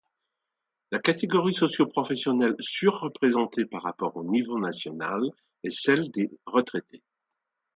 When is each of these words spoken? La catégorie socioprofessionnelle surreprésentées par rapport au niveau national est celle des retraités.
La 0.89 0.97
catégorie 0.97 1.53
socioprofessionnelle 1.53 2.55
surreprésentées 2.57 3.67
par 3.67 3.83
rapport 3.83 4.17
au 4.17 4.23
niveau 4.23 4.57
national 4.59 5.21
est 5.63 5.69
celle 5.69 6.09
des 6.09 6.31
retraités. 6.47 7.03